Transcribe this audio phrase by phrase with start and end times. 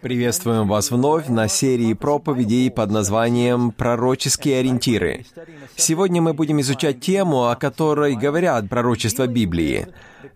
[0.00, 5.26] Приветствуем вас вновь на серии проповедей под названием «Пророческие ориентиры».
[5.74, 9.88] Сегодня мы будем изучать тему, о которой говорят пророчества Библии.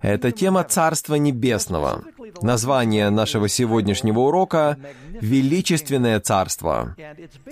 [0.02, 2.02] Это тема Царства Небесного.
[2.42, 4.76] Название нашего сегодняшнего урока—
[5.20, 6.96] «Величественное Царство».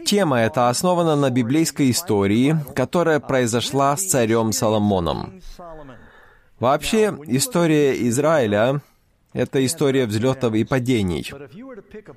[0.04, 5.40] Тема эта основана на библейской истории, которая произошла с царем Соломоном.
[6.58, 8.80] Вообще, история Израиля
[9.36, 11.30] это история взлетов и падений.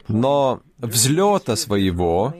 [0.08, 2.34] Но взлета своего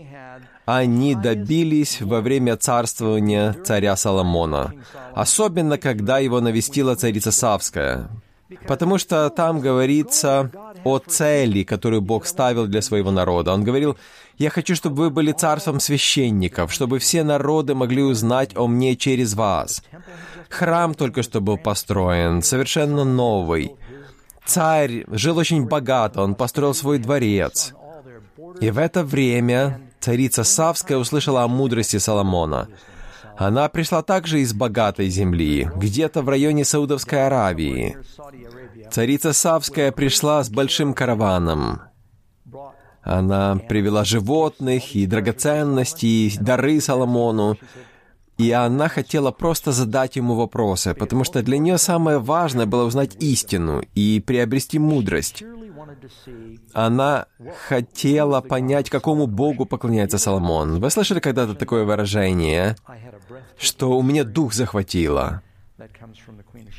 [0.66, 4.74] они добились во время царствования царя Соломона,
[5.14, 8.10] особенно когда его навестила царица Савская,
[8.68, 10.52] потому что там говорится
[10.86, 13.52] о цели, которую Бог ставил для своего народа.
[13.52, 13.98] Он говорил,
[14.38, 19.34] «Я хочу, чтобы вы были царством священников, чтобы все народы могли узнать о мне через
[19.34, 19.84] вас».
[20.50, 23.76] Храм только что был построен, совершенно новый—
[24.50, 27.76] Царь жил очень богато, он построил свой дворец.
[28.60, 32.68] И в это время царица Савская услышала о мудрости Соломона.
[33.38, 37.98] Она пришла также из богатой земли, где-то в районе Саудовской Аравии.
[38.90, 41.82] Царица Савская пришла с большим караваном.
[43.04, 47.58] Она привела животных и драгоценности, и дары Соломону,
[48.40, 53.22] и она хотела просто задать ему вопросы, потому что для нее самое важное было узнать
[53.22, 55.44] истину и приобрести мудрость.
[56.74, 57.26] Она
[57.68, 60.80] хотела понять, какому Богу поклоняется Соломон.
[60.80, 62.78] Вы слышали когда-то такое выражение,
[63.58, 65.42] что у меня дух захватило?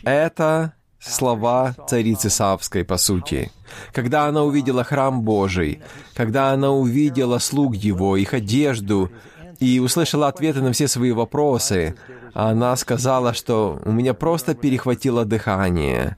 [0.03, 3.53] Это слова царицы Савской, по сути.
[3.93, 5.83] Когда она увидела храм Божий,
[6.15, 9.11] когда она увидела слуг его, их одежду,
[9.61, 11.95] и услышала ответы на все свои вопросы.
[12.33, 16.17] Она сказала, что у меня просто перехватило дыхание.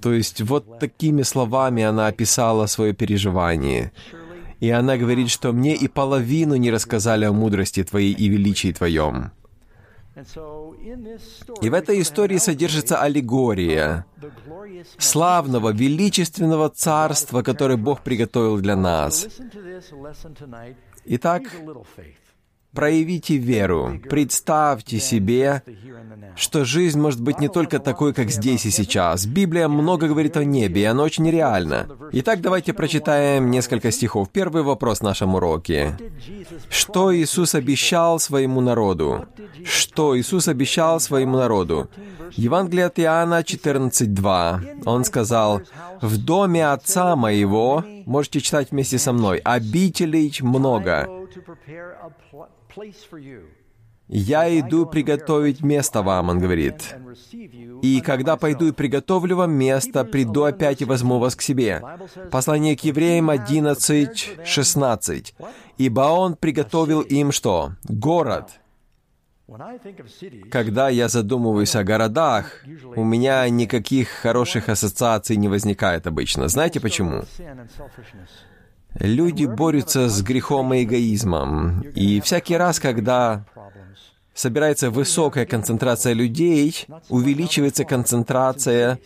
[0.00, 3.92] То есть вот такими словами она описала свое переживание.
[4.60, 9.30] И она говорит, что мне и половину не рассказали о мудрости Твоей и величии Твоем.
[11.60, 14.06] И в этой истории содержится аллегория
[14.98, 19.26] славного, величественного царства, которое Бог приготовил для нас.
[21.04, 21.42] Итак,
[22.78, 24.00] проявите веру.
[24.08, 25.64] Представьте себе,
[26.36, 29.26] что жизнь может быть не только такой, как здесь и сейчас.
[29.26, 31.88] Библия много говорит о небе, и оно очень реально.
[32.12, 34.28] Итак, давайте прочитаем несколько стихов.
[34.30, 35.98] Первый вопрос в нашем уроке.
[36.70, 39.26] Что Иисус обещал своему народу?
[39.64, 41.90] Что Иисус обещал своему народу?
[42.36, 44.82] Евангелие от Иоанна 14.2.
[44.84, 45.62] Он сказал,
[46.00, 51.17] «В доме Отца Моего, можете читать вместе со мной, обителей много,
[54.08, 56.96] «Я иду приготовить место вам», он говорит.
[57.82, 61.82] «И когда пойду и приготовлю вам место, приду опять и возьму вас к себе».
[62.30, 65.34] Послание к евреям 11, 16.
[65.76, 67.72] «Ибо он приготовил им что?
[67.84, 68.50] Город».
[70.50, 72.62] Когда я задумываюсь о городах,
[72.96, 76.48] у меня никаких хороших ассоциаций не возникает обычно.
[76.48, 77.22] Знаете почему?
[78.94, 81.82] Люди борются с грехом и эгоизмом.
[81.94, 83.44] И всякий раз, когда
[84.34, 88.98] собирается высокая концентрация людей, увеличивается концентрация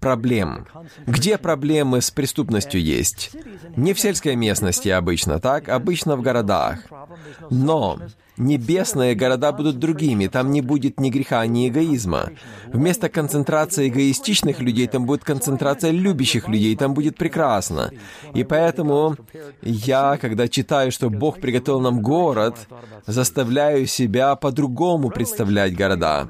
[0.00, 0.66] проблем.
[1.06, 3.30] Где проблемы с преступностью есть?
[3.76, 5.68] Не в сельской местности обычно, так?
[5.68, 6.80] Обычно в городах.
[7.50, 7.98] Но
[8.36, 12.30] небесные города будут другими, там не будет ни греха, ни эгоизма.
[12.72, 17.90] Вместо концентрации эгоистичных людей, там будет концентрация любящих людей, там будет прекрасно.
[18.34, 19.16] И поэтому
[19.62, 22.56] я, когда читаю, что Бог приготовил нам город,
[23.06, 26.28] заставляю себя по-другому представлять города.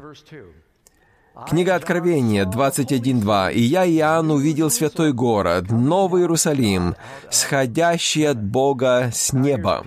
[1.48, 3.52] Книга Откровения 21.2.
[3.52, 6.96] «И я, Иоанн, увидел святой город, Новый Иерусалим,
[7.30, 9.84] сходящий от Бога с неба».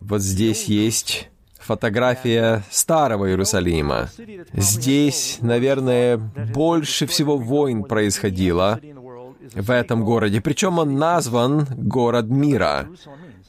[0.00, 1.28] Вот здесь есть
[1.58, 4.10] фотография старого Иерусалима.
[4.52, 8.80] Здесь, наверное, больше всего войн происходило
[9.54, 10.40] в этом городе.
[10.40, 12.88] Причем он назван «город мира».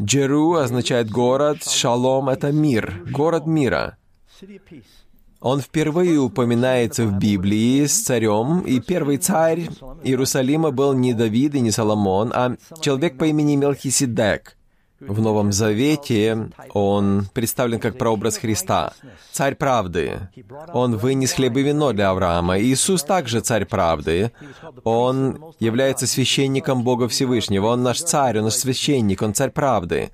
[0.01, 3.97] Джеру означает «город», «шалом»— это «мир», «город мира».
[5.41, 9.69] Он впервые упоминается в Библии с царем, и первый царь
[10.03, 14.55] Иерусалима был не Давид и не Соломон, а человек по имени Мелхиседек—
[15.01, 18.93] в Новом Завете он представлен как прообраз Христа,
[19.31, 20.29] царь правды.
[20.73, 22.59] Он вынес хлеб и вино для Авраама.
[22.59, 24.31] Иисус также царь правды.
[24.83, 27.67] Он является священником Бога Всевышнего.
[27.67, 30.11] Он наш царь, он наш священник, он царь правды.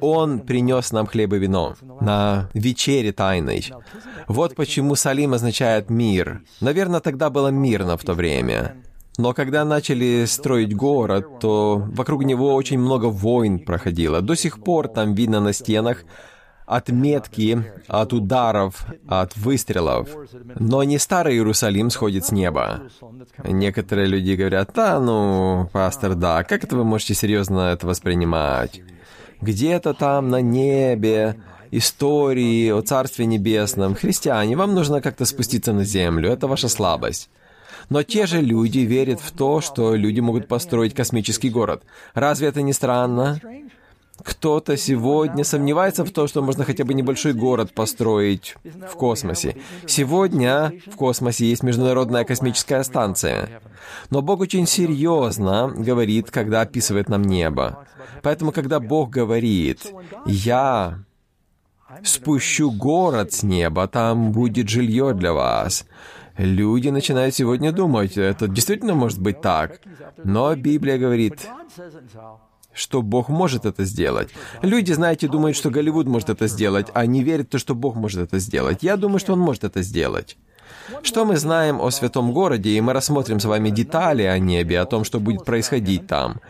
[0.00, 3.72] Он принес нам хлеб и вино на вечере тайной.
[4.26, 6.42] Вот почему Салим означает «мир».
[6.60, 8.76] Наверное, тогда было мирно в то время.
[9.18, 14.20] Но когда начали строить город, то вокруг него очень много войн проходило.
[14.20, 16.04] До сих пор там видно на стенах
[16.70, 20.08] отметки от ударов, от выстрелов.
[20.58, 22.82] Но не старый Иерусалим сходит с неба.
[23.44, 28.82] Некоторые люди говорят, да, ну, пастор, да, как это вы можете серьезно это воспринимать?
[29.40, 31.42] Где-то там на небе
[31.72, 33.96] истории о Царстве Небесном.
[33.96, 37.30] Христиане, вам нужно как-то спуститься на землю, это ваша слабость.
[37.90, 41.82] Но те же люди верят в то, что люди могут построить космический город.
[42.14, 43.40] Разве это не странно?
[44.22, 49.56] Кто-то сегодня сомневается в том, что можно хотя бы небольшой город построить в космосе.
[49.86, 53.60] Сегодня в космосе есть Международная космическая станция.
[54.10, 57.86] Но Бог очень серьезно говорит, когда описывает нам небо.
[58.22, 59.92] Поэтому, когда Бог говорит,
[60.26, 60.98] «Я
[62.04, 65.86] спущу город с неба, там будет жилье для вас»,
[66.40, 69.78] Люди начинают сегодня думать, это действительно может быть так.
[70.24, 71.46] Но Библия говорит,
[72.72, 74.30] что Бог может это сделать.
[74.62, 77.94] Люди, знаете, думают, что Голливуд может это сделать, а не верят в то, что Бог
[77.94, 78.82] может это сделать.
[78.82, 80.38] Я думаю, что Он может это сделать.
[81.02, 84.86] Что мы знаем о святом городе, и мы рассмотрим с вами детали о небе, о
[84.86, 86.40] том, что будет происходить там.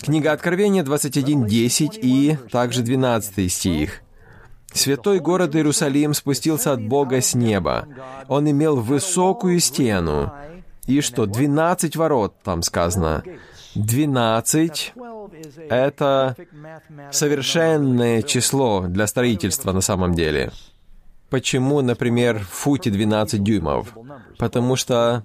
[0.00, 4.01] Книга Откровения 21.10 и также 12 стих.
[4.74, 7.86] Святой город Иерусалим спустился от Бога с неба.
[8.28, 10.32] Он имел высокую стену.
[10.86, 13.22] И что, 12 ворот, там сказано.
[13.74, 14.94] 12—
[15.70, 16.36] это
[17.10, 20.52] совершенное число для строительства на самом деле.
[21.30, 23.96] Почему, например, в футе 12 дюймов?
[24.36, 25.24] Потому что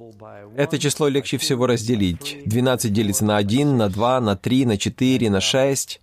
[0.55, 2.43] это число легче всего разделить.
[2.45, 6.01] 12 делится на 1, на 2, на 3, на 4, на 6.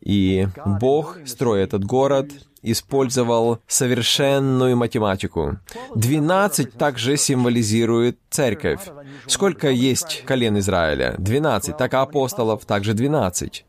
[0.00, 2.30] И Бог, строя этот город,
[2.62, 5.58] использовал совершенную математику.
[5.94, 8.80] 12 также символизирует церковь.
[9.26, 11.14] Сколько есть колен Израиля?
[11.18, 11.76] 12.
[11.76, 13.64] Так апостолов также 12.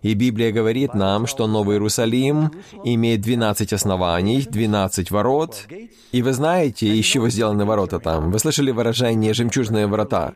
[0.00, 2.50] И Библия говорит нам, что Новый Иерусалим
[2.84, 5.66] имеет 12 оснований, 12 ворот.
[6.10, 8.30] И вы знаете, из чего сделаны ворота там?
[8.30, 10.34] Вы слышали выражение «жемчужные врата»?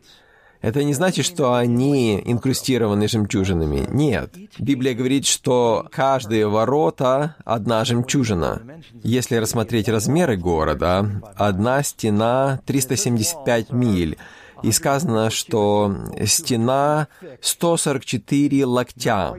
[0.61, 3.87] Это не значит, что они инкрустированы жемчужинами.
[3.91, 4.35] Нет.
[4.59, 8.63] Библия говорит, что каждые ворота— одна жемчужина.
[9.03, 14.17] Если рассмотреть размеры города, одна стена 375 миль,
[14.63, 15.95] и сказано, что
[16.25, 17.09] стена
[17.41, 19.35] 144 локтя.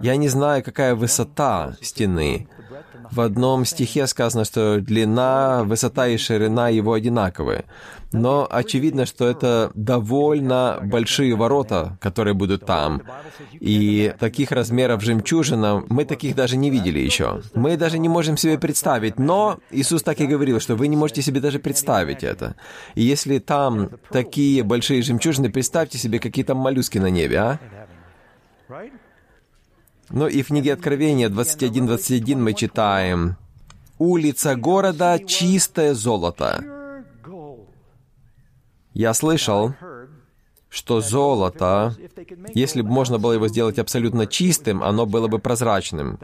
[0.00, 2.48] Я не знаю, какая высота стены.
[3.10, 7.64] В одном стихе сказано, что длина, высота и ширина его одинаковые.
[8.12, 13.02] Но очевидно, что это довольно большие ворота, которые будут там.
[13.52, 17.40] И таких размеров жемчужина мы таких даже не видели еще.
[17.54, 19.18] Мы даже не можем себе представить.
[19.18, 22.56] Но Иисус так и говорил, что вы не можете себе даже представить это.
[22.96, 27.58] И если там такие большие жемчужины, представьте себе, какие там моллюски на небе, а?
[30.08, 33.36] Ну и в книге Откровения 21.21 мы читаем
[33.98, 36.79] «Улица города— чистое золото».
[38.92, 39.72] Я слышал,
[40.70, 41.94] что золото,
[42.54, 46.18] если бы можно было его сделать абсолютно чистым, оно было бы прозрачным.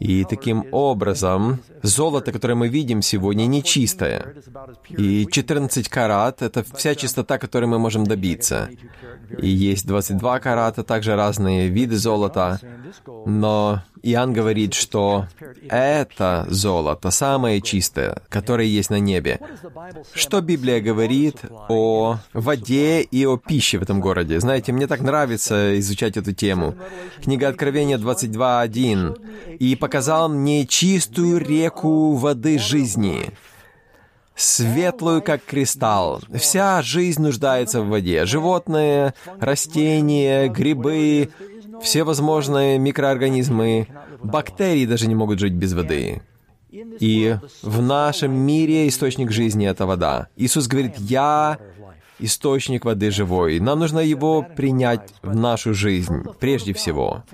[0.00, 4.34] И таким образом, золото, которое мы видим сегодня, не чистое.
[4.88, 8.70] И 14 карат— это вся чистота, которой мы можем добиться.
[9.38, 12.58] И есть 22 карата, также разные виды золота.
[13.26, 15.26] Но Иоанн говорит, что
[15.68, 19.38] это золото, самое чистое, которое есть на небе.
[20.14, 21.36] Что Библия говорит
[21.68, 24.38] о воде и о пище в этом городе?
[24.38, 26.76] Знаете, мне так нравится изучать эту тему.
[27.20, 29.56] Книга Откровения 22.1.
[29.58, 33.32] «И показал мне чистую реку воды жизни»
[34.36, 36.22] светлую, как кристалл.
[36.34, 38.24] Вся жизнь нуждается в воде.
[38.24, 41.28] Животные, растения, грибы,
[41.82, 43.88] все возможные микроорганизмы,
[44.22, 46.22] бактерии даже не могут жить без воды.
[46.72, 50.28] И в нашем мире источник жизни— это вода.
[50.36, 51.58] Иисус говорит, «Я
[52.20, 53.60] источник воды живой.
[53.60, 57.24] Нам нужно его принять в нашу жизнь, прежде всего.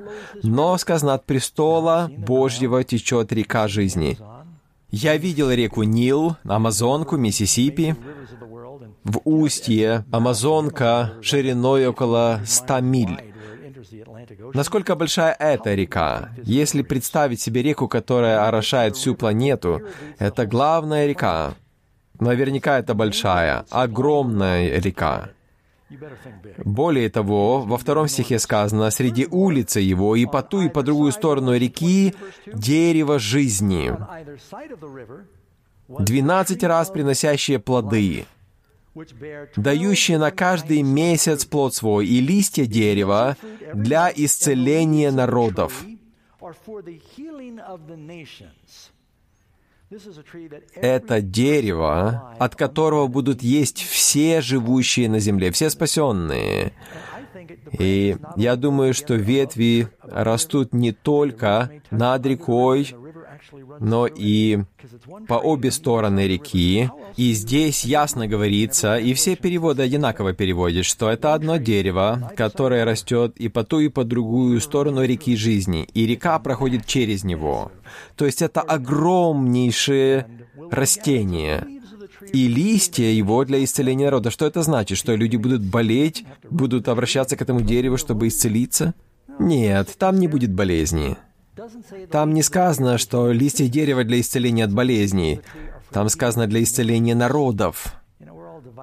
[0.43, 4.19] Но, сказано, от престола Божьего течет река жизни.
[4.91, 7.97] Я видел реку Нил, Амазонку, Миссисипи.
[9.05, 13.21] В устье Амазонка шириной около 100 миль.
[14.55, 16.31] Насколько большая эта река?
[16.43, 19.83] Если представить себе реку, которая орошает всю планету,
[20.19, 21.55] это главная река.
[22.21, 25.31] Наверняка это большая, огромная река.
[26.65, 31.13] Более того, во втором стихе сказано, «Среди улицы его и по ту и по другую
[31.13, 32.15] сторону реки
[32.47, 33.95] дерево жизни,
[35.89, 38.27] двенадцать раз приносящее плоды,
[39.55, 43.37] дающее на каждый месяц плод свой, и листья дерева
[43.73, 45.85] для исцеления народов.
[50.75, 56.73] Это дерево, от которого будут есть все живущие на земле, все спасенные.
[57.79, 62.95] И я думаю, что ветви растут не только над рекой,
[63.81, 64.61] но и
[65.29, 66.91] по обе стороны реки.
[67.17, 73.37] И здесь ясно говорится, и все переводы одинаково переводят, что это одно дерево, которое растет
[73.37, 77.73] и по ту, и по другую сторону реки жизни, и река проходит через него.
[78.17, 80.27] То есть это огромнейшее
[80.71, 81.67] растение.
[82.33, 84.31] И листья его для исцеления народа.
[84.31, 84.99] Что это значит?
[84.99, 88.95] Что люди будут болеть, будут обращаться к этому дереву, чтобы исцелиться?
[89.39, 91.17] Нет, там не будет болезни.
[92.11, 95.41] Там не сказано, что листья дерева для исцеления от болезней.
[95.91, 97.95] Там сказано для исцеления народов.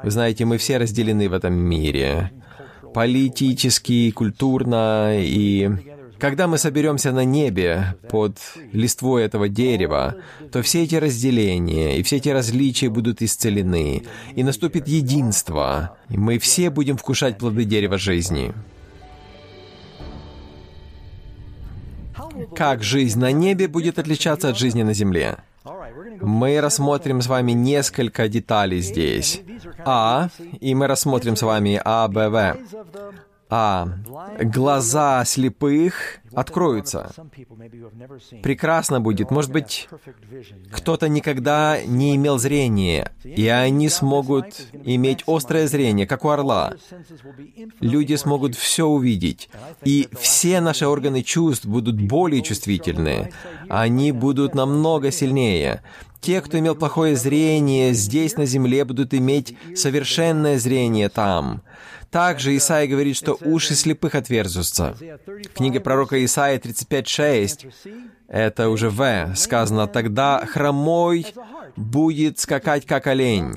[0.03, 2.31] Вы знаете, мы все разделены в этом мире.
[2.93, 5.69] Политически, культурно и...
[6.19, 8.37] Когда мы соберемся на небе под
[8.71, 10.15] листвой этого дерева,
[10.53, 14.03] то все эти разделения и все эти различия будут исцелены,
[14.33, 18.53] и наступит единство, и мы все будем вкушать плоды дерева жизни.
[22.55, 25.37] Как жизнь на небе будет отличаться от жизни на земле?
[26.21, 29.41] Мы рассмотрим с вами несколько деталей здесь.
[29.85, 32.57] А, и мы рассмотрим с вами А, Б, В
[33.55, 33.87] а
[34.41, 37.11] глаза слепых откроются.
[38.41, 39.29] Прекрасно будет.
[39.29, 39.87] Может быть,
[40.71, 46.73] кто-то никогда не имел зрения, и они смогут иметь острое зрение, как у орла.
[47.79, 49.51] Люди смогут все увидеть,
[49.83, 53.31] и все наши органы чувств будут более чувствительны.
[53.69, 55.83] Они будут намного сильнее.
[56.21, 61.61] Те, кто имел плохое зрение здесь на земле, будут иметь совершенное зрение там.
[62.13, 64.95] Также Исаия говорит, что уши слепых отверзутся.
[65.25, 67.71] В книге пророка Исаия 35.6,
[68.27, 71.25] это уже В, сказано, «Тогда хромой
[71.75, 73.55] будет скакать, как олень».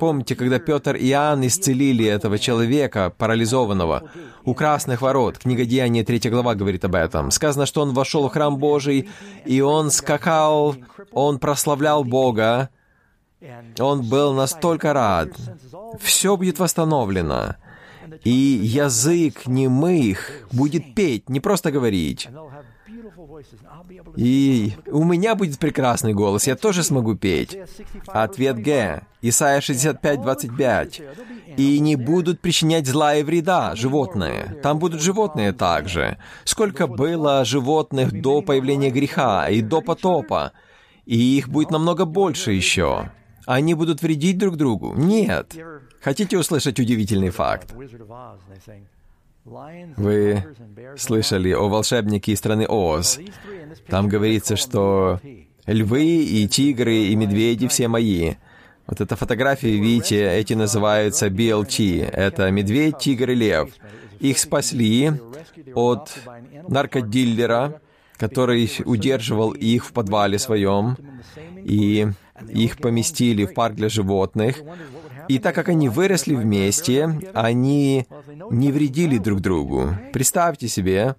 [0.00, 4.08] Помните, когда Петр и Иоанн исцелили этого человека, парализованного,
[4.44, 7.30] у красных ворот, книга Деяния 3 глава говорит об этом.
[7.30, 9.10] Сказано, что он вошел в храм Божий,
[9.44, 10.76] и он скакал,
[11.12, 12.70] он прославлял Бога,
[13.78, 15.28] он был настолько рад.
[16.00, 17.56] Все будет восстановлено
[18.24, 22.28] и язык немых будет петь, не просто говорить.
[24.16, 27.56] И у меня будет прекрасный голос, я тоже смогу петь.
[28.06, 29.02] Ответ Г.
[29.22, 31.02] Исайя 65, 25.
[31.56, 34.58] «И не будут причинять зла и вреда животные».
[34.62, 36.18] Там будут животные также.
[36.44, 40.52] Сколько было животных до появления греха и до потопа.
[41.04, 43.10] И их будет намного больше еще.
[43.46, 44.94] Они будут вредить друг другу?
[44.96, 45.56] Нет.
[46.02, 47.72] Хотите услышать удивительный факт?
[49.44, 50.44] Вы
[50.96, 53.18] слышали о волшебнике из страны Оз.
[53.88, 55.20] Там говорится, что
[55.66, 58.34] львы и тигры и медведи все мои.
[58.86, 62.04] Вот эта фотография, видите, эти называются BLT.
[62.04, 63.70] Это медведь, тигр и лев.
[64.18, 65.12] Их спасли
[65.74, 66.10] от
[66.68, 67.80] наркодиллера,
[68.16, 70.96] который удерживал их в подвале своем,
[71.56, 72.08] и
[72.48, 74.62] их поместили в парк для животных.
[75.28, 78.06] И так как они выросли вместе, они
[78.50, 79.90] не вредили друг другу.
[80.12, 81.16] Представьте себе,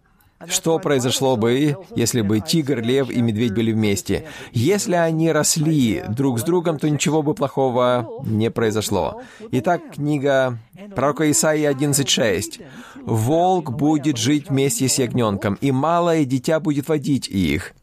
[0.47, 4.25] что произошло бы, если бы тигр, лев и медведь были вместе?
[4.51, 9.21] Если они росли друг с другом, то ничего бы плохого не произошло.
[9.51, 10.57] Итак, книга
[10.95, 12.61] пророка Исаии 11.6.
[13.05, 17.73] «Волк будет жить вместе с ягненком, и малое дитя будет водить их».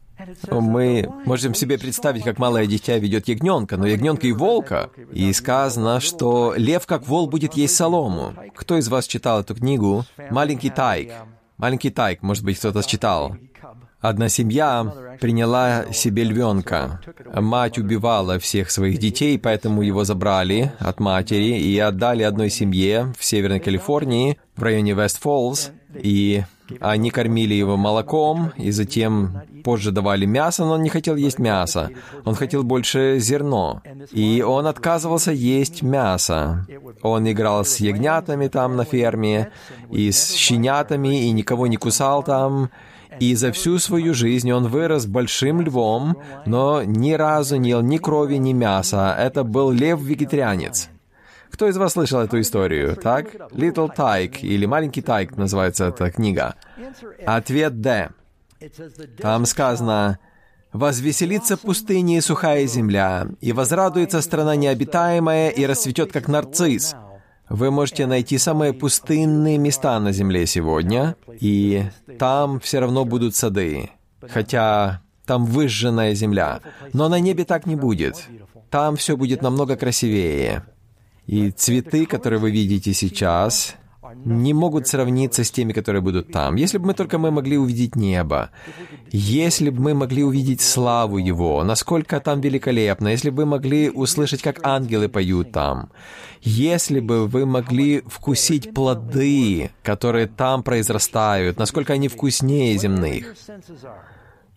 [0.51, 4.91] Мы можем себе представить, как малое дитя ведет ягненка, но ягненка и волка.
[5.11, 8.33] И сказано, что лев как вол будет есть солому.
[8.55, 10.05] Кто из вас читал эту книгу?
[10.29, 11.11] «Маленький тайк».
[11.61, 13.37] «Маленький тайк», может быть, кто-то читал.
[13.99, 14.91] Одна семья
[15.21, 16.99] приняла себе львенка.
[17.35, 23.23] Мать убивала всех своих детей, поэтому его забрали от матери и отдали одной семье в
[23.23, 25.69] Северной Калифорнии, в районе Вест-Фоллс.
[25.93, 26.43] И
[26.79, 31.89] они кормили его молоком, и затем позже давали мясо, но он не хотел есть мясо.
[32.25, 33.81] Он хотел больше зерно.
[34.11, 36.65] И он отказывался есть мясо.
[37.01, 39.51] Он играл с ягнятами там на ферме,
[39.91, 42.69] и с щенятами, и никого не кусал там.
[43.19, 47.97] И за всю свою жизнь он вырос большим львом, но ни разу не ел ни
[47.97, 49.15] крови, ни мяса.
[49.17, 50.89] Это был лев-вегетарианец.
[51.51, 53.33] Кто из вас слышал эту историю, так?
[53.51, 56.55] Little Tyke или Маленький Тайк называется эта книга.
[57.25, 58.09] Ответ Д.
[59.17, 60.19] Там сказано,
[60.73, 66.95] Возвеселится пустыня и сухая земля, и возрадуется страна необитаемая, и расцветет, как нарцисс.
[67.49, 71.83] Вы можете найти самые пустынные места на земле сегодня, и
[72.17, 73.89] там все равно будут сады.
[74.29, 76.61] Хотя там выжженная земля.
[76.93, 78.25] Но на небе так не будет.
[78.69, 80.63] Там все будет намного красивее.
[81.27, 83.75] И цветы, которые вы видите сейчас,
[84.25, 86.55] не могут сравниться с теми, которые будут там.
[86.55, 88.49] Если бы мы только мы могли увидеть небо,
[89.11, 94.41] если бы мы могли увидеть славу Его, насколько там великолепно, если бы мы могли услышать,
[94.41, 95.91] как ангелы поют там,
[96.41, 103.35] если бы вы могли вкусить плоды, которые там произрастают, насколько они вкуснее земных.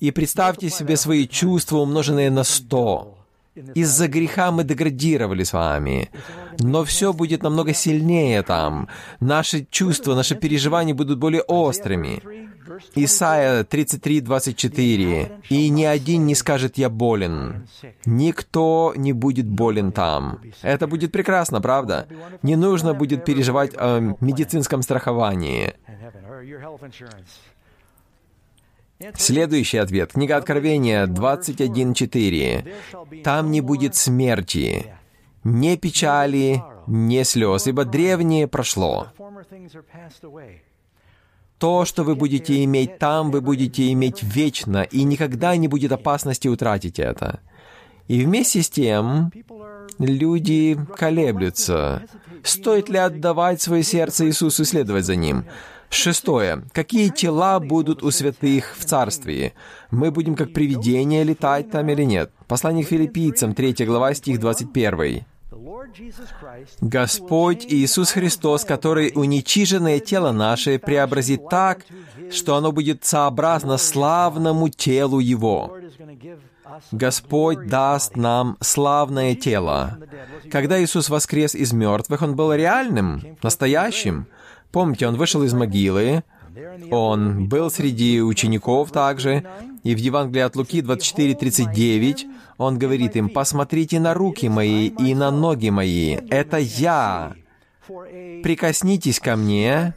[0.01, 3.14] И представьте себе свои чувства, умноженные на сто.
[3.55, 6.11] Из-за греха мы деградировали с вами.
[6.59, 8.89] Но все будет намного сильнее там.
[9.21, 12.23] Наши чувства, наши переживания будут более острыми.
[12.95, 15.41] Исайя 33, 24.
[15.51, 17.69] «И ни один не скажет, я болен.
[18.05, 20.41] Никто не будет болен там».
[20.63, 22.07] Это будет прекрасно, правда?
[22.43, 25.75] Не нужно будет переживать о медицинском страховании.
[29.17, 30.13] Следующий ответ.
[30.13, 33.23] Книга Откровения 21.4.
[33.23, 34.95] «Там не будет смерти,
[35.43, 39.09] не печали, не слез, ибо древнее прошло».
[41.59, 46.49] То, что вы будете иметь там, вы будете иметь вечно, и никогда не будет опасности
[46.49, 47.41] утратить это.
[48.07, 49.33] И вместе с тем
[49.99, 52.03] люди колеблются.
[52.43, 55.47] Стоит ли отдавать свое сердце Иисусу и следовать за Ним?
[55.95, 56.65] Шестое.
[56.73, 59.53] Какие тела будут у святых в Царстве?
[59.93, 62.33] Мы будем как привидения летать там или нет?
[62.49, 65.25] Послание к филиппийцам, 3 глава, стих 21.
[66.81, 71.85] Господь Иисус Христос, который уничиженное тело наше преобразит так,
[72.33, 75.77] что оно будет сообразно славному телу Его.
[76.91, 79.99] Господь даст нам славное тело.
[80.51, 84.27] Когда Иисус воскрес из мертвых, Он был реальным, настоящим.
[84.75, 86.25] Помните, он вышел из могилы,
[86.91, 89.45] он был среди учеников также,
[89.85, 92.27] и в Евангелии от Луки 24:39
[92.59, 97.35] он говорит им, «Посмотрите на руки мои и на ноги мои, это я.
[98.43, 99.95] Прикоснитесь ко мне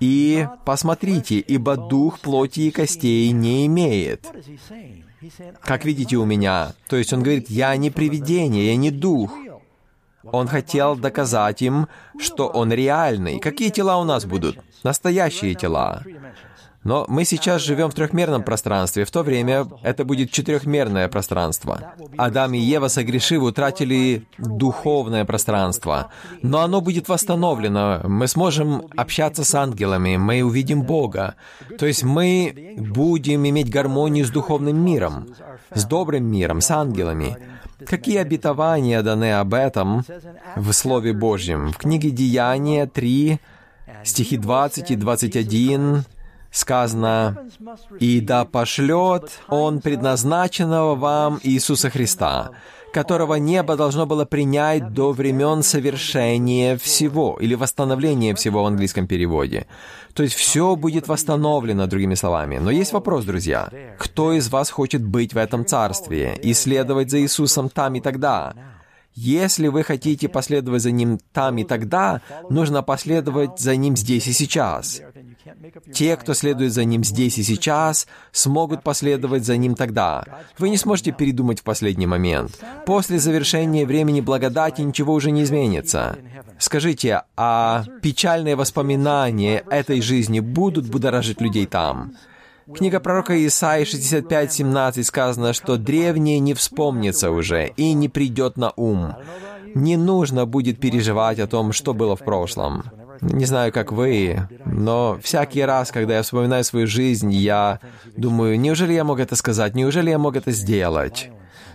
[0.00, 4.26] и посмотрите, ибо дух плоти и костей не имеет».
[5.62, 9.30] Как видите у меня, то есть он говорит, «Я не привидение, я не дух».
[10.24, 13.38] Он хотел доказать им, что Он реальный.
[13.38, 14.58] Какие тела у нас будут?
[14.82, 16.02] Настоящие тела.
[16.84, 21.92] Но мы сейчас живем в трехмерном пространстве, в то время это будет четырехмерное пространство.
[22.16, 26.10] Адам и Ева, согрешив, утратили духовное пространство.
[26.42, 28.00] Но оно будет восстановлено.
[28.04, 31.34] Мы сможем общаться с ангелами, мы увидим Бога.
[31.78, 35.26] То есть мы будем иметь гармонию с духовным миром,
[35.74, 37.36] с добрым миром, с ангелами.
[37.86, 40.04] Какие обетования даны об этом
[40.56, 41.72] в Слове Божьем?
[41.72, 43.40] В книге Деяния 3,
[44.04, 46.04] стихи 20 и 21
[46.50, 47.36] сказано,
[48.00, 52.50] «И да пошлет Он предназначенного вам Иисуса Христа,
[52.92, 59.66] которого небо должно было принять до времен совершения всего, или восстановления всего в английском переводе.
[60.14, 62.58] То есть все будет восстановлено, другими словами.
[62.58, 63.68] Но есть вопрос, друзья.
[63.98, 68.54] Кто из вас хочет быть в этом царстве и следовать за Иисусом там и тогда?
[69.14, 74.32] Если вы хотите последовать за Ним там и тогда, нужно последовать за Ним здесь и
[74.32, 75.02] сейчас.
[75.92, 80.24] Те, кто следует за Ним здесь и сейчас, смогут последовать за Ним тогда.
[80.58, 82.58] Вы не сможете передумать в последний момент.
[82.86, 86.16] После завершения времени благодати ничего уже не изменится.
[86.58, 92.14] Скажите, а печальные воспоминания этой жизни будут будоражить людей там?
[92.74, 99.14] Книга пророка Исаии 65:17 сказано, что древнее не вспомнится уже и не придет на ум.
[99.74, 102.84] Не нужно будет переживать о том, что было в прошлом.
[103.20, 107.80] Не знаю, как вы, но всякий раз, когда я вспоминаю свою жизнь, я
[108.16, 111.30] думаю, неужели я мог это сказать, неужели я мог это сделать?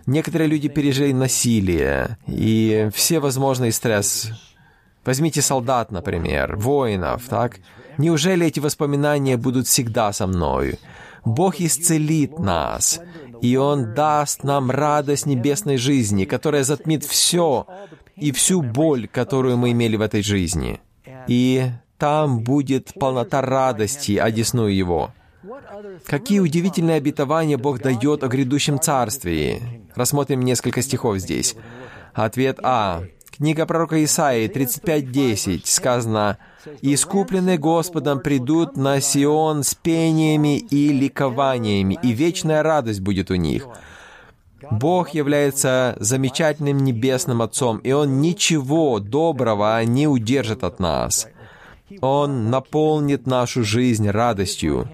[0.06, 4.30] Некоторые люди пережили насилие и все возможные стресс.
[5.06, 7.60] Возьмите солдат, например, воинов, так?
[7.98, 10.80] Неужели эти воспоминания будут всегда со мной?
[11.26, 13.00] Бог исцелит нас,
[13.42, 17.68] и Он даст нам радость небесной жизни, которая затмит все
[18.16, 20.82] и всю боль, которую мы имели в этой жизни.
[21.28, 25.12] И там будет полнота радости, одесную Его.
[26.06, 29.62] Какие удивительные обетования Бог дает о грядущем царстве.
[29.96, 31.56] Рассмотрим несколько стихов здесь.
[32.14, 33.04] Ответ А.
[33.36, 36.38] Книга пророка Исаии 35.10 сказано,
[36.82, 43.68] «Искупленные Господом придут на Сион с пениями и ликованиями, и вечная радость будет у них».
[44.72, 51.28] Бог является замечательным небесным Отцом, и Он ничего доброго не удержит от нас.
[52.02, 54.88] Он наполнит нашу жизнь радостью.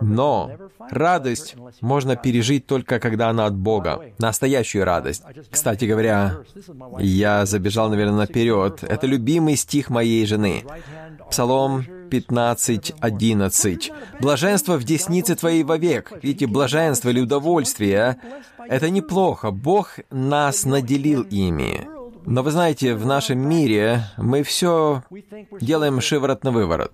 [0.00, 0.50] Но
[0.90, 4.12] радость можно пережить только когда она от Бога.
[4.18, 5.22] Настоящую радость.
[5.50, 6.38] Кстати говоря,
[6.98, 8.82] я забежал, наверное, наперед.
[8.82, 10.64] Это любимый стих моей жены.
[11.30, 13.92] Псалом 15.11.
[14.20, 16.12] «Блаженство в деснице твоей вовек».
[16.22, 18.16] Видите, блаженство или удовольствие—
[18.68, 19.50] это неплохо.
[19.50, 21.97] Бог нас наделил ими.
[22.30, 25.02] Но вы знаете, в нашем мире мы все
[25.62, 26.92] делаем шиворот на выворот.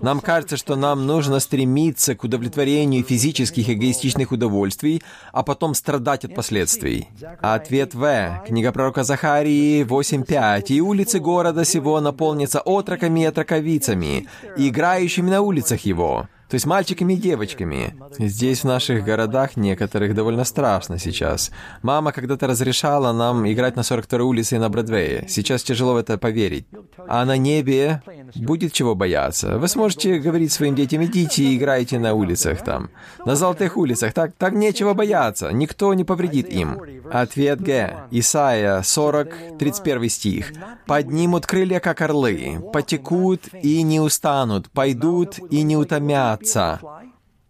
[0.00, 5.00] Нам кажется, что нам нужно стремиться к удовлетворению физических эгоистичных удовольствий,
[5.32, 7.08] а потом страдать от последствий.
[7.40, 8.42] А ответ В.
[8.44, 10.64] Книга пророка Захарии 8.5.
[10.72, 14.26] «И улицы города сего наполнятся отроками и отроковицами,
[14.56, 16.26] играющими на улицах его».
[16.52, 17.94] То есть мальчиками и девочками.
[18.18, 21.50] Здесь, в наших городах, некоторых довольно страшно сейчас.
[21.80, 25.24] Мама когда-то разрешала нам играть на 42-й улице и на Бродвее.
[25.28, 26.66] Сейчас тяжело в это поверить.
[27.08, 28.02] А на небе
[28.34, 29.56] будет чего бояться.
[29.56, 32.90] Вы сможете говорить своим детям, идите и играйте на улицах там.
[33.24, 34.12] На золотых улицах.
[34.12, 35.50] Так, так нечего бояться.
[35.54, 36.78] Никто не повредит им.
[37.10, 38.08] Ответ Г.
[38.10, 40.52] Исайя 40, 31 стих.
[40.86, 46.80] «Поднимут крылья, как орлы, потекут и не устанут, пойдут и не утомят, Отца.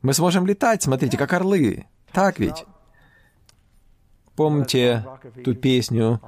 [0.02, 1.87] Мы сможем летать, смотрите, как орлы.
[2.12, 2.64] Так ведь?
[4.37, 5.05] Помните
[5.44, 6.20] ту песню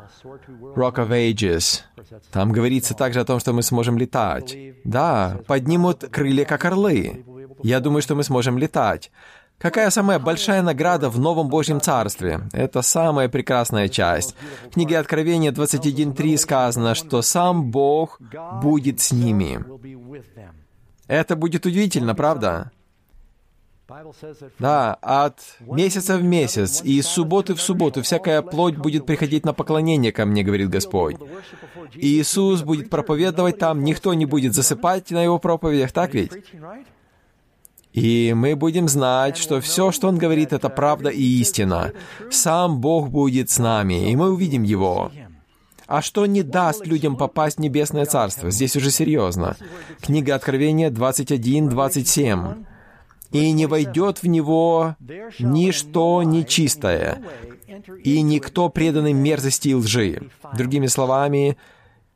[0.77, 1.83] Rock of Ages?
[2.31, 4.57] Там говорится также о том, что мы сможем летать.
[4.85, 7.25] Да, поднимут крылья, как орлы.
[7.63, 9.11] Я думаю, что мы сможем летать.
[9.59, 12.41] Какая самая большая награда в Новом Божьем Царстве?
[12.53, 14.35] Это самая прекрасная часть.
[14.67, 18.21] В книге Откровения 21.3 сказано, что сам Бог
[18.63, 19.65] будет с ними.
[21.07, 22.71] Это будет удивительно, правда?
[24.59, 29.53] Да, от месяца в месяц и из субботы в субботу всякая плоть будет приходить на
[29.53, 31.17] поклонение ко мне, говорит Господь.
[31.95, 36.33] И Иисус будет проповедовать там, никто не будет засыпать на его проповедях, так ведь?
[37.93, 41.93] И мы будем знать, что все, что Он говорит, это правда и истина.
[42.31, 45.13] Сам Бог будет с нами, и мы увидим Его.
[45.87, 48.51] А что не даст людям попасть в Небесное Царство?
[48.51, 49.57] Здесь уже серьезно.
[50.01, 52.65] Книга Откровения 21-27.
[53.33, 54.95] «И не войдет в него
[55.41, 57.21] ничто нечистое,
[58.05, 60.29] и никто преданный мерзости и лжи».
[60.57, 61.57] Другими словами,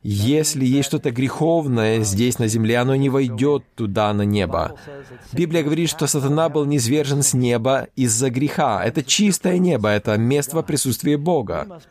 [0.01, 4.75] если есть что-то греховное здесь на земле, оно не войдет туда, на небо.
[5.33, 8.81] Библия говорит, что сатана был низвержен с неба из-за греха.
[8.83, 11.81] Это чистое небо, это место присутствия Бога.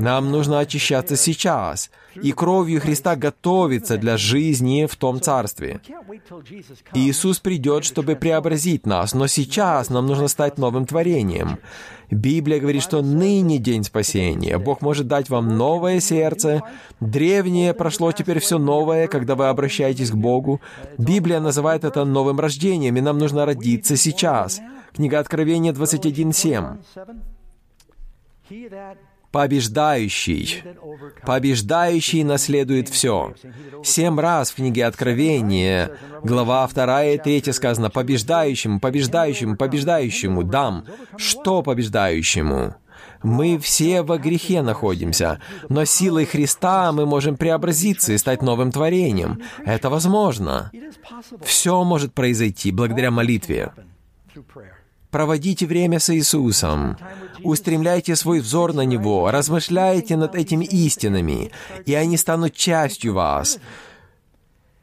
[0.00, 5.80] Нам нужно очищаться сейчас, и кровью Христа готовиться для жизни в том царстве.
[6.94, 11.58] Иисус придет, чтобы преобразить нас, но сейчас нам нужно стать новым творением.
[12.10, 14.58] Библия говорит, что ныне день спасения.
[14.58, 16.62] Бог может дать вам новое сердце.
[17.00, 20.60] Древнее прошло, теперь все новое, когда вы обращаетесь к Богу.
[20.98, 24.60] Библия называет это новым рождением, и нам нужно родиться сейчас.
[24.94, 26.78] Книга Откровения 21.7
[29.30, 30.62] побеждающий.
[31.24, 33.34] Побеждающий наследует все.
[33.84, 35.90] Семь раз в книге Откровения,
[36.22, 40.84] глава 2 и 3 сказано «побеждающему, побеждающему, побеждающему дам».
[41.16, 42.74] Что побеждающему?
[43.22, 49.42] Мы все во грехе находимся, но силой Христа мы можем преобразиться и стать новым творением.
[49.64, 50.70] Это возможно.
[51.42, 53.72] Все может произойти благодаря молитве.
[55.10, 56.96] Проводите время с Иисусом.
[57.42, 61.50] Устремляйте свой взор на Него, размышляйте над этими истинами,
[61.84, 63.58] и они станут частью вас.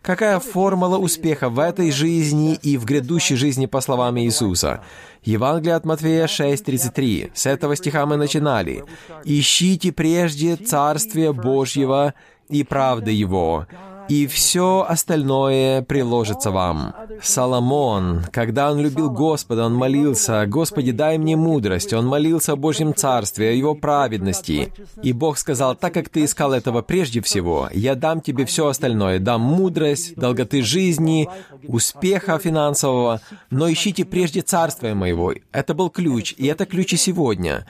[0.01, 4.83] Какая формула успеха в этой жизни и в грядущей жизни по словам Иисуса?
[5.23, 7.31] Евангелие от Матфея 6.33.
[7.33, 8.83] С этого стиха мы начинали.
[9.23, 12.13] «Ищите прежде Царствие Божьего
[12.49, 13.65] и правды Его,
[14.10, 16.94] и все остальное приложится вам.
[17.22, 21.94] Соломон, когда он любил Господа, он молился, «Господи, дай мне мудрость».
[21.94, 24.74] Он молился о Божьем Царстве, о Его праведности.
[25.02, 29.20] И Бог сказал, «Так как ты искал этого прежде всего, я дам тебе все остальное,
[29.20, 31.30] дам мудрость, долготы жизни,
[31.68, 35.34] успеха финансового, но ищите прежде Царствия моего».
[35.52, 37.66] Это был ключ, и это ключ и сегодня.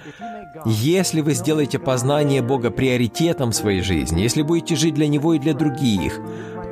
[0.65, 5.53] Если вы сделаете познание Бога приоритетом своей жизни, если будете жить для Него и для
[5.53, 6.19] других,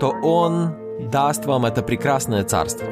[0.01, 0.73] то Он
[1.11, 2.87] даст вам это прекрасное царство.